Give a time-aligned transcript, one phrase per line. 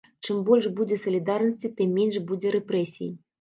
[0.27, 3.13] Чым больш будзе салідарнасці, тым менш будзе рэпрэсій.